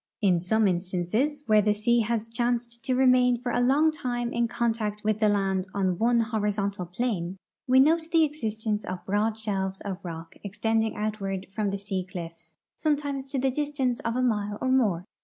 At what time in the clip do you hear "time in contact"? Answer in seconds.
3.91-5.03